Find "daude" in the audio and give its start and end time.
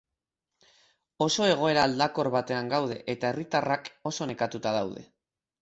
4.79-5.07